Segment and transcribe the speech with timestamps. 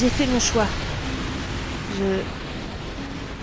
[0.00, 0.66] J'ai fait mon choix.
[1.98, 2.04] Je.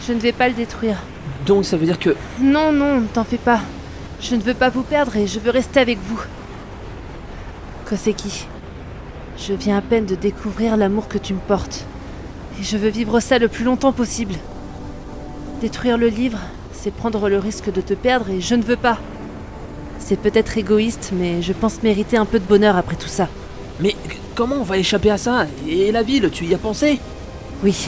[0.07, 0.97] Je ne vais pas le détruire.
[1.45, 2.15] Donc ça veut dire que...
[2.39, 3.59] Non, non, t'en fais pas.
[4.21, 6.19] Je ne veux pas vous perdre et je veux rester avec vous.
[7.85, 8.47] Koseki,
[9.37, 11.85] je viens à peine de découvrir l'amour que tu me portes.
[12.59, 14.35] Et je veux vivre ça le plus longtemps possible.
[15.59, 16.39] Détruire le livre,
[16.71, 18.97] c'est prendre le risque de te perdre et je ne veux pas.
[19.99, 23.27] C'est peut-être égoïste, mais je pense mériter un peu de bonheur après tout ça.
[23.79, 23.95] Mais
[24.35, 26.99] comment on va échapper à ça Et la ville, tu y as pensé
[27.63, 27.87] Oui,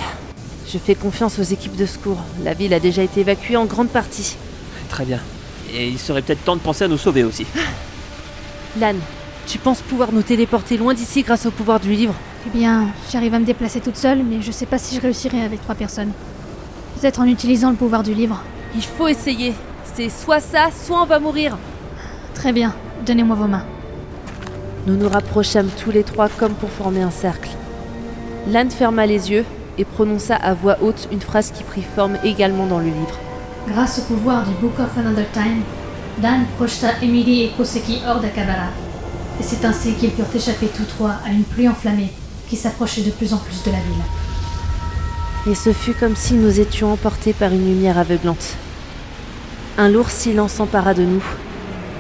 [0.72, 2.20] je fais confiance aux équipes de secours.
[2.44, 4.36] La ville a déjà été évacuée en grande partie.
[4.90, 5.20] Très bien.
[5.74, 7.46] Et il serait peut-être temps de penser à nous sauver aussi.
[8.80, 8.94] Lan,
[9.48, 12.14] tu penses pouvoir nous téléporter loin d'ici grâce au pouvoir du livre
[12.48, 15.42] Eh bien, j'arrive à me déplacer toute seule, mais je sais pas si je réussirai
[15.42, 16.12] avec trois personnes.
[17.00, 18.44] Peut-être en utilisant le pouvoir du livre.
[18.76, 19.54] Il faut essayer.
[19.96, 21.58] C'est soit ça, soit on va mourir.
[22.36, 23.66] Très bien, donnez-moi vos mains.
[24.88, 27.50] Nous nous rapprochâmes tous les trois comme pour former un cercle.
[28.48, 29.46] Lan ferma les yeux
[29.78, 33.20] et prononça à voix haute une phrase qui prit forme également dans le livre.
[33.68, 35.62] Grâce au pouvoir du Book of Another Time,
[36.22, 38.70] Dan projeta Emily et Koseki hors d'Akabara.
[39.40, 42.12] Et c'est ainsi qu'ils purent échapper tous trois à une pluie enflammée
[42.50, 45.52] qui s'approchait de plus en plus de la ville.
[45.52, 48.56] Et ce fut comme si nous étions emportés par une lumière aveuglante.
[49.78, 51.24] Un lourd silence s'empara de nous,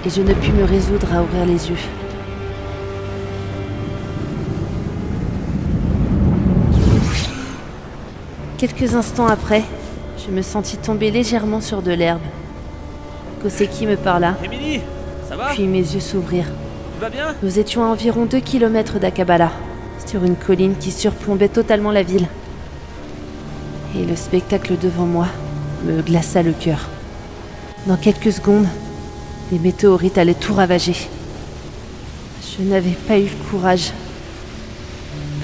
[0.05, 1.98] et je ne pus me résoudre à ouvrir les yeux.
[8.59, 9.63] Quelques instants après,
[10.17, 12.19] je me sentis tomber légèrement sur de l'herbe.
[13.41, 14.81] Koseki me parla, Émilie
[15.29, 15.51] Ça va?
[15.53, 16.51] Puis mes yeux s'ouvrirent.
[16.95, 17.35] Tu vas bien?
[17.41, 19.49] Nous étions à environ 2 km d'Akabala,
[20.05, 22.27] sur une colline qui surplombait totalement la ville.
[23.97, 25.27] Et le spectacle devant moi
[25.85, 26.89] me glaça le cœur.
[27.87, 28.67] Dans quelques secondes,
[29.53, 30.97] les météorites allaient tout ravager.
[32.43, 33.93] Je n'avais pas eu le courage.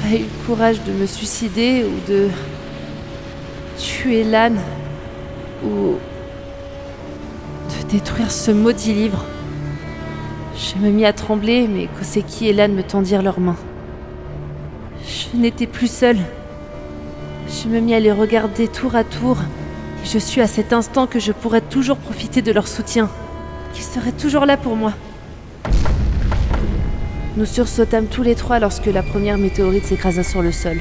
[0.03, 2.27] Pas eu le courage de me suicider ou de
[3.77, 4.59] tuer l'âne
[5.63, 5.95] ou
[7.69, 9.25] de détruire ce maudit livre.
[10.55, 13.57] Je me mis à trembler, mais Koseki et Lan me tendirent leurs mains.
[15.05, 16.19] Je n'étais plus seule.
[17.49, 19.37] Je me mis à les regarder tour à tour,
[20.03, 23.09] et je suis à cet instant que je pourrais toujours profiter de leur soutien,
[23.73, 24.93] qu'ils seraient toujours là pour moi.
[27.37, 30.77] Nous sursautâmes tous les trois lorsque la première météorite s'écrasa sur le sol.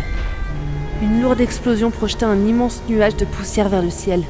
[1.05, 4.25] Une lourde explosion projeta un immense nuage de poussière vers le ciel.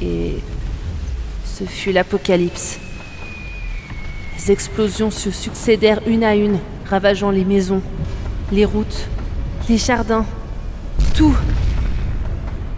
[0.00, 0.36] Et
[1.44, 2.78] ce fut l'apocalypse.
[4.38, 7.82] Les explosions se succédèrent une à une, ravageant les maisons,
[8.52, 9.08] les routes,
[9.68, 10.24] les jardins,
[11.16, 11.36] tout.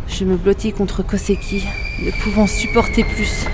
[0.09, 1.65] Je me blottis contre Koseki,
[2.03, 3.45] ne pouvant supporter plus.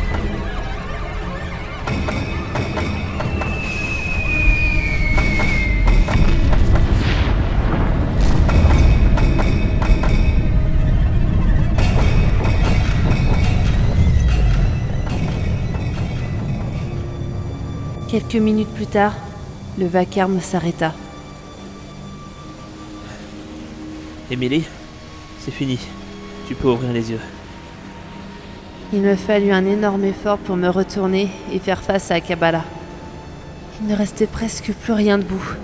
[18.11, 19.15] Quelques minutes plus tard,
[19.79, 20.93] le vacarme s'arrêta.
[24.33, 24.65] Émilie,
[25.39, 25.79] c'est fini.
[26.49, 27.21] Tu peux ouvrir les yeux.
[28.93, 32.65] Il me fallut un énorme effort pour me retourner et faire face à Akabala.
[33.81, 35.55] Il ne restait presque plus rien debout.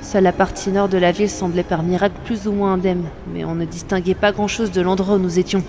[0.00, 3.44] Seule la partie nord de la ville semblait par miracle plus ou moins indemne, mais
[3.44, 5.62] on ne distinguait pas grand-chose de l'endroit où nous étions.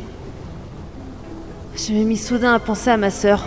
[1.75, 3.43] Je me mis soudain à penser à ma sœur,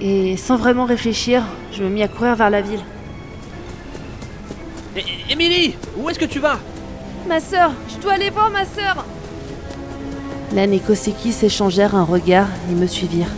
[0.00, 1.42] et sans vraiment réfléchir,
[1.72, 2.80] je me mis à courir vers la ville.
[4.96, 6.58] É- Émilie Où est-ce que tu vas?
[7.28, 9.04] Ma sœur Je dois aller voir ma sœur
[10.54, 13.30] Lan et Koseki s'échangèrent un regard et me suivirent.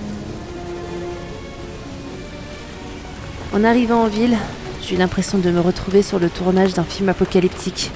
[3.53, 4.37] En arrivant en ville,
[4.83, 7.91] j'ai eu l'impression de me retrouver sur le tournage d'un film apocalyptique.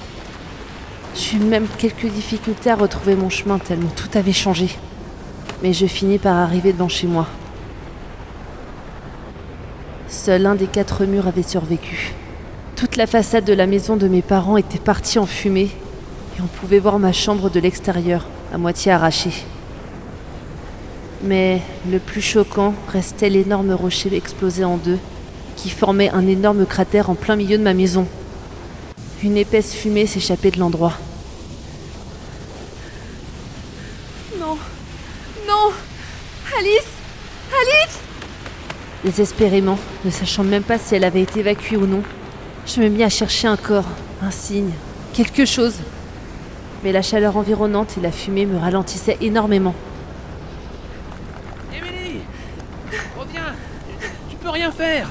[1.14, 4.69] J'ai eu même quelques difficultés à retrouver mon chemin tellement tout avait changé.
[5.62, 7.28] Mais je finis par arriver devant chez moi.
[10.14, 12.14] Seul un des quatre murs avait survécu.
[12.76, 15.70] Toute la façade de la maison de mes parents était partie en fumée
[16.38, 19.44] et on pouvait voir ma chambre de l'extérieur, à moitié arrachée.
[21.25, 24.99] Mais le plus choquant restait l'énorme rocher explosé en deux,
[25.56, 28.06] qui formait un énorme cratère en plein milieu de ma maison.
[29.22, 30.94] Une épaisse fumée s'échappait de l'endroit.
[34.38, 34.56] Non
[35.46, 35.72] Non
[36.56, 36.93] Alice
[37.50, 37.99] Alice
[39.05, 42.03] Désespérément, ne sachant même pas si elle avait été évacuée ou non,
[42.67, 43.85] je me mis à chercher un corps,
[44.23, 44.71] un signe,
[45.12, 45.75] quelque chose.
[46.83, 49.75] Mais la chaleur environnante et la fumée me ralentissaient énormément.
[51.71, 52.21] Émilie
[53.19, 53.55] Reviens
[54.31, 55.11] Tu peux rien faire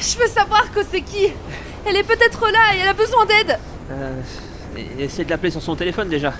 [0.00, 1.28] Je veux savoir Koseki
[1.86, 3.58] Elle est peut-être là et elle a besoin d'aide
[3.92, 4.20] Euh,
[4.98, 6.32] essaie de l'appeler sur son téléphone déjà.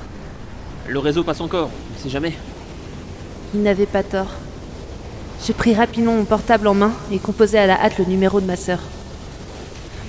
[0.88, 2.32] Le réseau passe encore, on sait jamais.
[3.54, 4.30] Il n'avait pas tort.
[5.44, 8.46] Je pris rapidement mon portable en main et composai à la hâte le numéro de
[8.46, 8.78] ma sœur.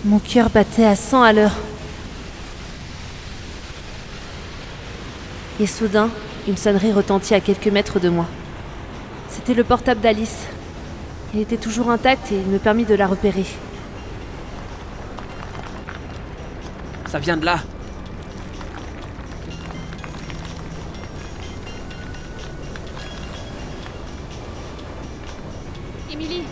[0.06, 1.56] Mon cœur battait à 100 à l'heure.
[5.60, 6.10] Et soudain,
[6.48, 8.28] une sonnerie retentit à quelques mètres de moi.
[9.28, 10.46] C'était le portable d'Alice.
[11.34, 13.46] Il était toujours intact et il me permit de la repérer.
[17.08, 17.60] Ça vient de là.
[26.14, 26.44] Emily,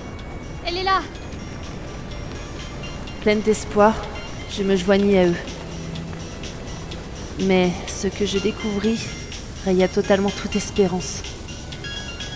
[0.66, 1.02] elle est là
[3.22, 3.94] Pleine d'espoir,
[4.50, 5.36] je me joignis à eux.
[7.42, 9.00] Mais ce que je découvris
[9.64, 11.22] raya totalement toute espérance.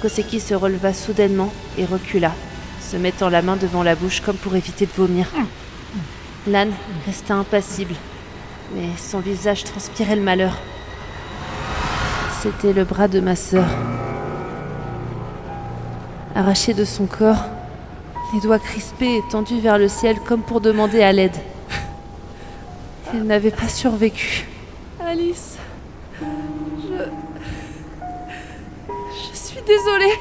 [0.04, 2.32] Koseki se releva soudainement et recula,
[2.80, 5.26] se mettant la main devant la bouche comme pour éviter de vomir.
[6.46, 6.74] L'âne
[7.08, 7.96] resta impassible,
[8.76, 10.60] mais son visage transpirait le malheur.
[12.44, 13.66] C'était le bras de ma sœur.
[16.36, 17.46] Arraché de son corps,
[18.34, 21.36] les doigts crispés et tendus vers le ciel comme pour demander à l'aide.
[23.14, 24.46] Elle n'avait pas survécu.
[25.02, 25.58] Alice,
[26.20, 27.04] je...
[29.14, 29.62] Je suis.
[29.66, 30.14] Désolée.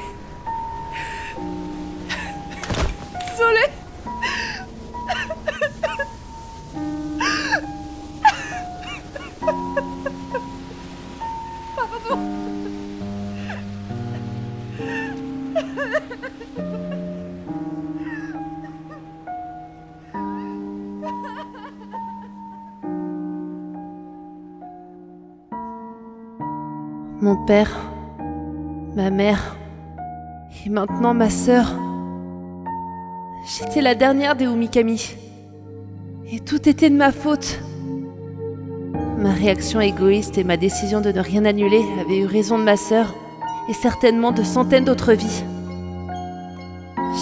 [27.21, 27.71] Mon père,
[28.95, 29.57] ma mère
[30.63, 31.73] et maintenant ma sœur.
[33.47, 35.15] J'étais la dernière des Umikami.
[36.31, 37.59] Et tout était de ma faute.
[39.17, 42.77] Ma réaction égoïste et ma décision de ne rien annuler avaient eu raison de ma
[42.77, 43.15] sœur
[43.69, 45.43] et certainement de centaines d'autres vies.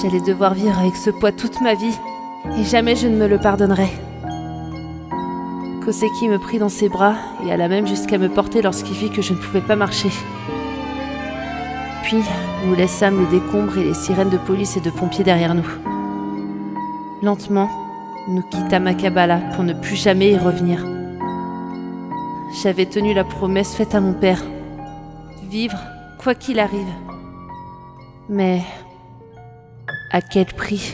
[0.02, 1.96] J'allais devoir vivre avec ce poids toute ma vie
[2.58, 3.90] et jamais je ne me le pardonnerai.
[5.86, 9.22] Koseki me prit dans ses bras et alla même jusqu'à me porter lorsqu'il vit que
[9.22, 10.10] je ne pouvais pas marcher.
[12.04, 12.24] Puis,
[12.66, 15.68] nous laissâmes les décombres et les sirènes de police et de pompiers derrière nous.
[17.22, 17.70] Lentement,
[18.28, 20.86] nous quittâmes Akabala pour ne plus jamais y revenir.
[22.62, 24.44] J'avais tenu la promesse faite à mon père.
[25.50, 25.78] Vivre,
[26.22, 26.94] quoi qu'il arrive.
[28.30, 28.62] Mais
[30.14, 30.94] à quel prix